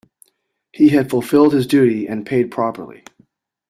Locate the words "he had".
0.71-1.11